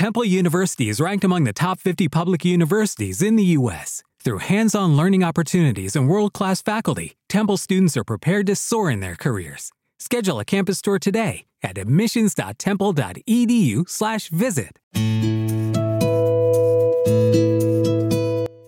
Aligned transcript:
Temple 0.00 0.24
University 0.24 0.88
is 0.88 0.96
ranked 0.98 1.24
among 1.24 1.44
the 1.44 1.52
top 1.52 1.78
50 1.78 2.08
public 2.08 2.42
universities 2.42 3.20
in 3.20 3.36
the 3.36 3.44
U.S. 3.58 4.02
Through 4.24 4.38
hands 4.38 4.74
on 4.74 4.96
learning 4.96 5.22
opportunities 5.22 5.94
and 5.94 6.08
world 6.08 6.32
class 6.32 6.62
faculty, 6.62 7.18
Temple 7.28 7.58
students 7.58 7.98
are 7.98 8.04
prepared 8.04 8.46
to 8.46 8.56
soar 8.56 8.90
in 8.90 9.00
their 9.00 9.14
careers. 9.14 9.70
Schedule 9.98 10.40
a 10.40 10.44
campus 10.46 10.80
tour 10.80 10.98
today 10.98 11.44
at 11.62 11.76
admissions.temple.edu/slash 11.76 14.28
visit. 14.30 14.78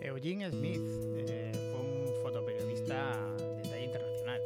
Eugene 0.04 0.50
Smith 0.50 0.82
eh, 1.16 1.52
fue 1.72 1.80
un 1.80 2.12
fotoperiodista 2.22 3.16
de 3.56 3.62
talla 3.70 3.80
internacional. 3.80 4.38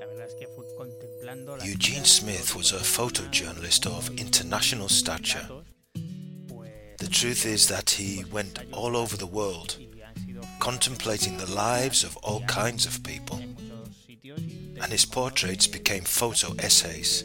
La 0.00 0.06
verdad 0.06 0.26
es 0.26 0.34
que 0.34 0.48
fue 0.48 0.64
contemplando 0.76 1.56
Eugene 1.64 2.04
Smith 2.04 2.56
was 2.56 2.72
a 2.72 2.80
photojournalist 2.80 3.86
of 3.86 4.10
international 4.18 4.88
stature. 4.88 5.55
The 7.06 7.12
truth 7.12 7.46
is 7.46 7.68
that 7.68 7.90
he 7.90 8.24
went 8.32 8.58
all 8.72 8.96
over 8.96 9.16
the 9.16 9.28
world, 9.28 9.78
contemplating 10.58 11.36
the 11.36 11.48
lives 11.48 12.02
of 12.02 12.16
all 12.16 12.40
kinds 12.46 12.84
of 12.84 13.04
people, 13.04 13.40
and 14.24 14.90
his 14.90 15.04
portraits 15.04 15.68
became 15.68 16.02
photo 16.02 16.56
essays. 16.58 17.22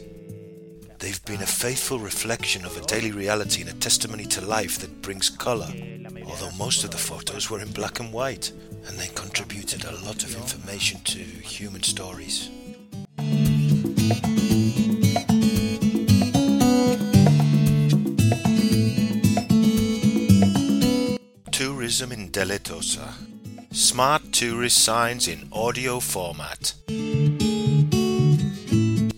They've 1.00 1.24
been 1.24 1.42
a 1.42 1.46
faithful 1.46 1.98
reflection 1.98 2.64
of 2.64 2.76
a 2.76 2.86
daily 2.86 3.10
reality 3.10 3.62
and 3.62 3.70
a 3.70 3.74
testimony 3.74 4.24
to 4.26 4.40
life 4.40 4.78
that 4.78 5.02
brings 5.02 5.28
colour, 5.28 5.74
although 6.26 6.52
most 6.56 6.84
of 6.84 6.92
the 6.92 6.96
photos 6.96 7.50
were 7.50 7.60
in 7.60 7.72
black 7.72 7.98
and 7.98 8.12
white, 8.12 8.52
and 8.86 8.96
they 8.96 9.08
contributed 9.08 9.84
a 9.84 10.04
lot 10.04 10.22
of 10.22 10.36
information 10.36 11.00
to 11.00 11.18
human 11.18 11.82
stories. 11.82 12.50
Tourism 21.92 22.18
in 22.18 22.30
Deleitosa. 22.30 23.12
Smart 23.70 24.32
tourist 24.32 24.78
signs 24.78 25.28
in 25.28 25.46
audio 25.52 26.00
format. 26.00 26.72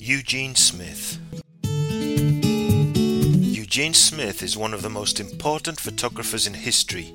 Eugene 0.00 0.56
Smith. 0.56 1.20
Eugene 1.62 3.94
Smith 3.94 4.42
is 4.42 4.56
one 4.56 4.74
of 4.74 4.82
the 4.82 4.90
most 4.90 5.20
important 5.20 5.78
photographers 5.78 6.48
in 6.48 6.54
history 6.54 7.14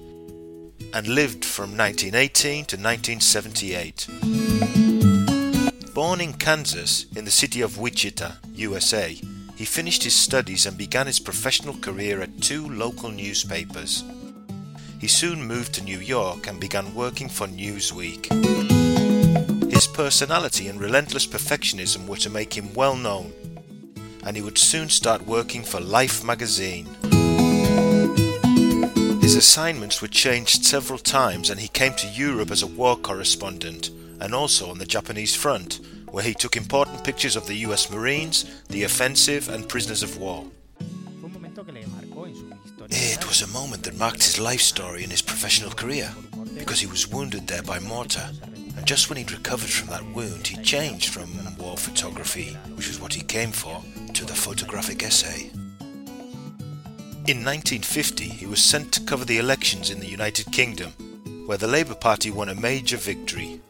and 0.93 1.07
lived 1.07 1.43
from 1.43 1.75
1918 1.75 2.63
to 2.63 2.77
1978. 2.77 4.07
Born 5.93 6.21
in 6.21 6.35
Kansas 6.35 7.05
in 7.17 7.25
the 7.25 7.31
city 7.31 7.59
of 7.59 7.77
Wichita, 7.77 8.31
USA, 8.53 9.19
he 9.57 9.65
finished 9.65 10.05
his 10.05 10.15
studies 10.15 10.65
and 10.65 10.77
began 10.77 11.07
his 11.07 11.19
professional 11.19 11.75
career 11.75 12.21
at 12.21 12.41
two 12.41 12.69
local 12.69 13.11
newspapers. 13.11 14.05
He 14.99 15.07
soon 15.07 15.47
moved 15.47 15.73
to 15.75 15.83
New 15.83 15.99
York 15.99 16.47
and 16.47 16.59
began 16.59 16.93
working 16.93 17.29
for 17.29 17.47
Newsweek. 17.47 18.29
His 19.71 19.87
personality 19.87 20.67
and 20.67 20.79
relentless 20.79 21.25
perfectionism 21.25 22.05
were 22.05 22.17
to 22.17 22.29
make 22.29 22.57
him 22.57 22.73
well 22.73 22.97
known, 22.97 23.31
and 24.25 24.35
he 24.35 24.41
would 24.41 24.57
soon 24.57 24.89
start 24.89 25.25
working 25.25 25.63
for 25.63 25.79
Life 25.79 26.21
magazine. 26.25 26.85
His 29.21 29.35
assignments 29.35 30.01
were 30.01 30.09
changed 30.09 30.65
several 30.65 30.99
times, 30.99 31.49
and 31.49 31.61
he 31.61 31.69
came 31.69 31.93
to 31.93 32.07
Europe 32.07 32.51
as 32.51 32.61
a 32.61 32.67
war 32.67 32.97
correspondent 32.97 33.91
and 34.19 34.35
also 34.35 34.69
on 34.69 34.79
the 34.79 34.85
Japanese 34.85 35.33
front, 35.33 35.79
where 36.11 36.25
he 36.25 36.33
took 36.33 36.57
important 36.57 37.05
pictures 37.05 37.37
of 37.37 37.47
the 37.47 37.55
US 37.67 37.89
Marines, 37.89 38.43
the 38.67 38.83
offensive, 38.83 39.47
and 39.47 39.69
prisoners 39.69 40.03
of 40.03 40.17
war. 40.17 40.45
It 42.89 43.27
was 43.27 43.41
a 43.41 43.47
moment 43.47 43.83
that 43.83 43.97
marked 43.97 44.23
his 44.23 44.39
life 44.39 44.61
story 44.61 45.03
and 45.03 45.11
his 45.11 45.21
professional 45.21 45.71
career, 45.71 46.11
because 46.57 46.79
he 46.79 46.87
was 46.87 47.07
wounded 47.07 47.47
there 47.47 47.61
by 47.61 47.79
mortar. 47.79 48.29
And 48.75 48.85
just 48.85 49.09
when 49.09 49.17
he'd 49.17 49.31
recovered 49.31 49.69
from 49.69 49.89
that 49.89 50.05
wound, 50.13 50.47
he 50.47 50.61
changed 50.63 51.09
from 51.09 51.29
war 51.57 51.77
photography, 51.77 52.53
which 52.75 52.87
was 52.87 52.99
what 52.99 53.13
he 53.13 53.21
came 53.21 53.51
for, 53.51 53.83
to 54.13 54.25
the 54.25 54.33
photographic 54.33 55.03
essay. 55.03 55.51
In 57.27 57.45
1950, 57.45 58.23
he 58.23 58.45
was 58.45 58.61
sent 58.61 58.91
to 58.93 59.01
cover 59.01 59.25
the 59.25 59.37
elections 59.37 59.89
in 59.89 59.99
the 59.99 60.07
United 60.07 60.51
Kingdom, 60.51 60.91
where 61.45 61.57
the 61.57 61.67
Labour 61.67 61.95
Party 61.95 62.31
won 62.31 62.49
a 62.49 62.55
major 62.55 62.97
victory. 62.97 63.61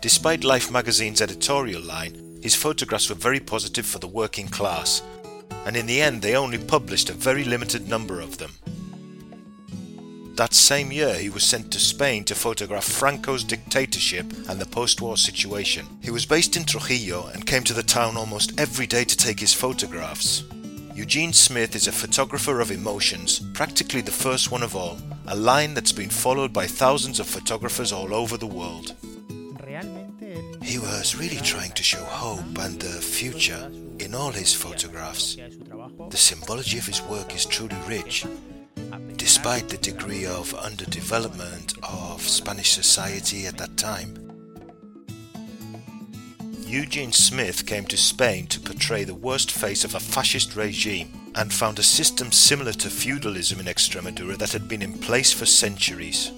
Despite 0.00 0.44
Life 0.44 0.70
magazine's 0.70 1.20
editorial 1.20 1.82
line, 1.82 2.38
his 2.42 2.54
photographs 2.54 3.08
were 3.08 3.16
very 3.16 3.40
positive 3.40 3.84
for 3.84 3.98
the 3.98 4.08
working 4.08 4.48
class, 4.48 5.02
and 5.66 5.76
in 5.76 5.86
the 5.86 6.00
end 6.00 6.22
they 6.22 6.36
only 6.36 6.58
published 6.58 7.10
a 7.10 7.14
very 7.14 7.44
limited 7.44 7.88
number 7.88 8.20
of 8.20 8.38
them. 8.38 8.52
That 10.36 10.54
same 10.54 10.90
year, 10.90 11.14
he 11.14 11.28
was 11.28 11.44
sent 11.44 11.70
to 11.72 11.78
Spain 11.78 12.24
to 12.24 12.34
photograph 12.34 12.84
Franco's 12.84 13.44
dictatorship 13.44 14.24
and 14.48 14.58
the 14.58 14.66
post 14.66 15.02
war 15.02 15.18
situation. 15.18 15.86
He 16.00 16.10
was 16.10 16.24
based 16.24 16.56
in 16.56 16.64
Trujillo 16.64 17.26
and 17.34 17.46
came 17.46 17.62
to 17.64 17.74
the 17.74 17.82
town 17.82 18.16
almost 18.16 18.58
every 18.58 18.86
day 18.86 19.04
to 19.04 19.16
take 19.16 19.38
his 19.38 19.52
photographs. 19.52 20.44
Eugene 20.94 21.34
Smith 21.34 21.76
is 21.76 21.86
a 21.86 21.92
photographer 21.92 22.60
of 22.60 22.70
emotions, 22.70 23.40
practically 23.52 24.00
the 24.00 24.10
first 24.10 24.50
one 24.50 24.62
of 24.62 24.74
all, 24.74 24.98
a 25.26 25.36
line 25.36 25.74
that's 25.74 25.92
been 25.92 26.10
followed 26.10 26.52
by 26.52 26.66
thousands 26.66 27.20
of 27.20 27.26
photographers 27.26 27.92
all 27.92 28.14
over 28.14 28.36
the 28.36 28.46
world. 28.46 28.94
Was 31.02 31.16
really 31.16 31.38
trying 31.38 31.72
to 31.72 31.82
show 31.82 32.04
hope 32.04 32.58
and 32.60 32.80
the 32.80 33.02
future 33.02 33.68
in 33.98 34.14
all 34.14 34.30
his 34.30 34.54
photographs. 34.54 35.36
The 36.10 36.16
symbology 36.16 36.78
of 36.78 36.86
his 36.86 37.02
work 37.02 37.34
is 37.34 37.44
truly 37.44 37.74
rich, 37.88 38.24
despite 39.16 39.68
the 39.68 39.78
degree 39.78 40.26
of 40.26 40.54
underdevelopment 40.54 41.76
of 41.82 42.22
Spanish 42.22 42.70
society 42.70 43.48
at 43.48 43.58
that 43.58 43.76
time. 43.76 44.14
Eugene 46.60 47.10
Smith 47.10 47.66
came 47.66 47.86
to 47.86 47.96
Spain 47.96 48.46
to 48.46 48.60
portray 48.60 49.02
the 49.02 49.12
worst 49.12 49.50
face 49.50 49.82
of 49.82 49.96
a 49.96 50.00
fascist 50.00 50.54
regime 50.54 51.32
and 51.34 51.52
found 51.52 51.80
a 51.80 51.82
system 51.82 52.30
similar 52.30 52.72
to 52.74 52.88
feudalism 52.88 53.58
in 53.58 53.66
Extremadura 53.66 54.38
that 54.38 54.52
had 54.52 54.68
been 54.68 54.82
in 54.82 54.92
place 54.92 55.32
for 55.32 55.46
centuries. 55.46 56.30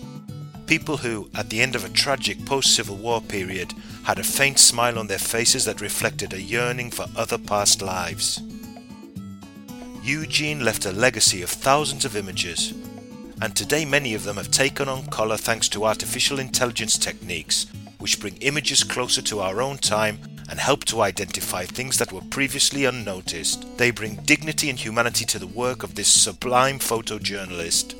People 0.67 0.97
who, 0.97 1.29
at 1.35 1.51
the 1.51 1.61
end 1.61 1.77
of 1.77 1.85
a 1.85 1.91
tragic 1.91 2.45
post 2.47 2.75
Civil 2.75 2.97
War 2.97 3.21
period, 3.21 3.75
had 4.05 4.19
a 4.19 4.25
faint 4.25 4.59
smile 4.59 4.99
on 4.99 5.07
their 5.07 5.19
faces 5.19 5.67
that 5.67 5.83
reflected 5.83 6.33
a 6.33 6.41
yearning 6.41 6.91
for 6.91 7.07
other 7.15 7.37
past 7.37 7.83
lives. 7.83 8.41
Eugene 10.03 10.65
left 10.65 10.87
a 10.87 10.93
legacy 10.93 11.43
of 11.43 11.51
thousands 11.51 12.07
of 12.07 12.17
images, 12.17 12.73
and 13.43 13.55
today 13.55 13.85
many 13.85 14.15
of 14.15 14.25
them 14.25 14.37
have 14.37 14.51
taken 14.51 14.89
on 14.89 15.07
colour 15.09 15.37
thanks 15.37 15.69
to 15.69 15.85
artificial 15.85 16.39
intelligence 16.39 16.97
techniques, 16.97 17.67
which 17.99 18.21
bring 18.21 18.37
images 18.39 18.85
closer 18.85 19.21
to 19.21 19.41
our 19.41 19.61
own 19.61 19.77
time 19.77 20.19
and 20.49 20.59
help 20.59 20.85
to 20.85 21.03
identify 21.03 21.65
things 21.65 21.99
that 21.99 22.13
were 22.13 22.21
previously 22.31 22.87
unnoticed. 22.87 23.77
They 23.77 23.91
bring 23.91 24.17
dignity 24.25 24.71
and 24.71 24.79
humanity 24.79 25.27
to 25.27 25.39
the 25.39 25.47
work 25.47 25.83
of 25.83 25.95
this 25.95 26.09
sublime 26.09 26.79
photojournalist. 26.79 27.95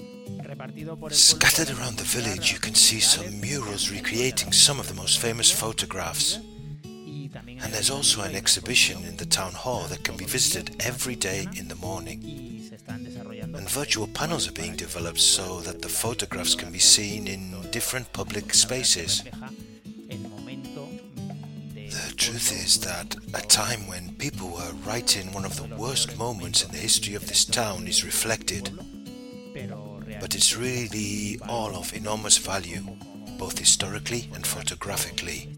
Repartido 0.55 0.97
por 0.97 1.11
el 1.11 1.17
Scattered 1.17 1.71
around 1.71 1.97
the 1.99 2.05
village, 2.05 2.53
you 2.53 2.61
can 2.61 2.75
see 2.75 3.01
some 3.01 3.41
murals 3.41 3.91
recreating 3.91 4.53
some 4.53 4.79
of 4.81 4.87
the 4.89 4.95
most 4.95 5.19
famous 5.19 5.51
photographs. 5.51 6.39
And 7.63 7.73
there's 7.73 7.91
also 7.91 8.23
an 8.23 8.37
exhibition 8.37 9.03
in 9.05 9.17
the 9.17 9.27
town 9.27 9.53
hall 9.53 9.87
that 9.89 10.05
can 10.05 10.17
be 10.17 10.25
visited 10.25 10.77
every 10.81 11.17
day 11.17 11.49
in 11.57 11.67
the 11.69 11.75
morning. 11.77 12.21
y 12.23 12.63
se 12.69 12.77
están 12.77 13.03
desarrollando 13.05 13.59
And 13.59 13.69
virtual 13.69 14.07
panels 14.07 14.47
are 14.49 14.53
being 14.53 14.77
developed 14.77 15.21
so 15.21 15.61
that 15.63 15.83
the 15.83 15.89
photographs 15.89 16.55
can 16.55 16.71
be 16.71 16.79
seen 16.79 17.27
in 17.27 17.51
different 17.73 18.13
public 18.13 18.55
spaces. 18.55 19.25
refleja 19.25 19.51
el 20.11 20.19
momento 20.29 20.89
de 21.75 21.89
The 21.91 22.15
truth 22.17 22.53
is 22.53 22.79
that 22.81 23.17
a 23.35 23.41
time 23.41 23.89
when 23.89 24.15
people 24.17 24.51
were 24.51 24.73
right 24.87 25.17
in 25.17 25.33
one 25.33 25.45
of 25.45 25.57
the 25.57 25.75
worst 25.77 26.17
moments 26.17 26.63
in 26.63 26.71
the 26.71 26.79
history 26.79 27.17
of 27.17 27.27
this 27.27 27.45
town 27.45 27.89
is 27.89 28.05
reflected, 28.05 28.71
but 30.25 30.35
it's 30.35 30.57
really 30.57 31.39
all 31.51 31.77
of 31.77 31.93
enormous 31.93 32.39
value, 32.39 32.81
both 33.37 33.59
historically 33.59 34.31
and 34.33 34.47
photographically. 34.47 35.55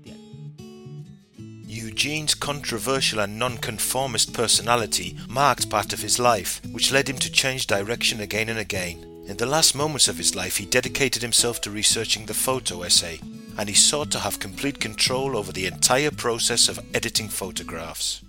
Eugene's 1.65 2.35
controversial 2.35 3.21
and 3.21 3.39
nonconformist 3.39 4.35
personality 4.35 5.17
marked 5.29 5.71
part 5.71 5.93
of 5.93 6.01
his 6.01 6.19
life, 6.19 6.61
which 6.73 6.91
led 6.91 7.09
him 7.09 7.17
to 7.17 7.31
change 7.31 7.69
direction 7.69 8.21
again 8.21 8.49
and 8.49 8.59
again. 8.59 8.99
In 9.29 9.37
the 9.37 9.47
last 9.47 9.77
moments 9.77 10.09
of 10.09 10.19
his 10.19 10.35
life, 10.35 10.57
he 10.57 10.67
dedicated 10.67 11.23
himself 11.23 11.61
to 11.61 11.71
researching 11.71 12.27
the 12.27 12.35
photo 12.35 12.83
essay, 12.83 13.21
and 13.57 13.69
he 13.69 13.75
sought 13.77 14.11
to 14.11 14.19
have 14.19 14.41
complete 14.41 14.81
control 14.81 15.37
over 15.37 15.53
the 15.53 15.67
entire 15.67 16.11
process 16.11 16.69
of 16.69 16.85
editing 16.93 17.29
photographs. 17.29 18.21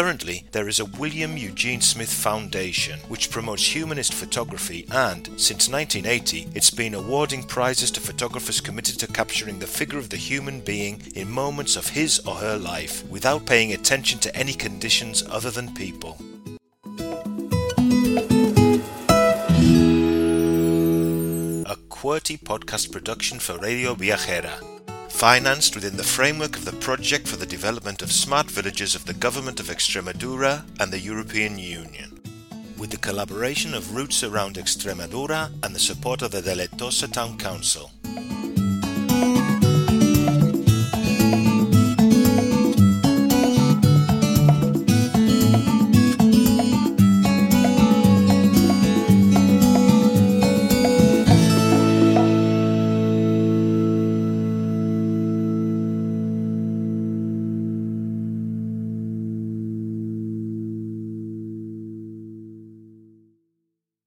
Currently, 0.00 0.46
there 0.52 0.66
is 0.66 0.80
a 0.80 0.86
William 0.86 1.36
Eugene 1.36 1.82
Smith 1.82 2.10
Foundation 2.10 3.00
which 3.08 3.30
promotes 3.30 3.74
humanist 3.74 4.14
photography 4.14 4.86
and, 4.90 5.26
since 5.38 5.68
1980, 5.68 6.48
it's 6.54 6.70
been 6.70 6.94
awarding 6.94 7.42
prizes 7.42 7.90
to 7.90 8.00
photographers 8.00 8.62
committed 8.62 8.98
to 8.98 9.06
capturing 9.06 9.58
the 9.58 9.66
figure 9.66 9.98
of 9.98 10.08
the 10.08 10.16
human 10.16 10.60
being 10.60 11.02
in 11.16 11.30
moments 11.30 11.76
of 11.76 11.90
his 11.90 12.18
or 12.20 12.36
her 12.36 12.56
life 12.56 13.06
without 13.10 13.44
paying 13.44 13.74
attention 13.74 14.18
to 14.20 14.34
any 14.34 14.54
conditions 14.54 15.22
other 15.28 15.50
than 15.50 15.74
people. 15.74 16.16
A 21.66 21.76
QWERTY 21.90 22.38
podcast 22.38 22.90
production 22.90 23.38
for 23.38 23.58
Radio 23.58 23.94
Viajera 23.94 24.79
financed 25.20 25.74
within 25.74 25.98
the 25.98 26.02
framework 26.02 26.56
of 26.56 26.64
the 26.64 26.72
Project 26.72 27.28
for 27.28 27.36
the 27.36 27.44
Development 27.44 28.00
of 28.00 28.10
Smart 28.10 28.50
Villages 28.50 28.94
of 28.94 29.04
the 29.04 29.12
Government 29.12 29.60
of 29.60 29.66
Extremadura 29.66 30.64
and 30.80 30.90
the 30.90 30.98
European 30.98 31.58
Union, 31.58 32.18
with 32.78 32.88
the 32.88 32.96
collaboration 32.96 33.74
of 33.74 33.94
Roots 33.94 34.24
Around 34.24 34.54
Extremadura 34.54 35.50
and 35.62 35.74
the 35.74 35.78
support 35.78 36.22
of 36.22 36.30
the 36.30 36.40
Deleitosa 36.40 37.12
Town 37.12 37.36
Council. 37.36 37.90